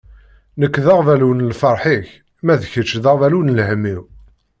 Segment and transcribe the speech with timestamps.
[0.59, 2.09] Nekk d aɣbalu n lferḥ-ik,
[2.45, 4.01] ma d kečč d aɣbalu n lhemm-iw.